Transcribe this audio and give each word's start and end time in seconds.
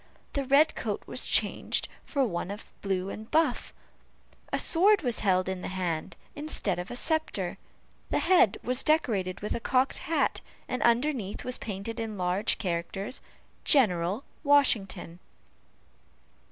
The 0.33 0.45
red 0.45 0.73
coat 0.73 1.03
was 1.05 1.27
changed 1.27 1.87
for 2.03 2.23
one 2.25 2.49
of 2.49 2.65
blue 2.81 3.11
and 3.11 3.29
buff, 3.29 3.71
a 4.51 4.57
sword 4.57 5.03
was 5.03 5.19
held 5.19 5.47
in 5.47 5.61
the 5.61 5.67
hand 5.67 6.15
instead 6.35 6.79
of 6.79 6.89
a 6.89 6.95
sceptre, 6.95 7.59
the 8.09 8.17
head 8.17 8.57
was 8.63 8.81
decorated 8.81 9.41
with 9.41 9.53
a 9.53 9.59
cocked 9.59 9.99
hat, 9.99 10.41
and 10.67 10.81
underneath 10.81 11.43
was 11.43 11.59
painted 11.59 11.99
in 11.99 12.17
large 12.17 12.57
characters, 12.57 13.21
"GENERAL 13.63 14.23
WASHINGTON." 14.43 15.19